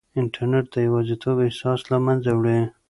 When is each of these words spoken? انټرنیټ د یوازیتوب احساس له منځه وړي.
انټرنیټ 0.19 0.65
د 0.71 0.75
یوازیتوب 0.87 1.37
احساس 1.45 1.81
له 1.91 1.97
منځه 2.05 2.31
وړي. 2.35 2.59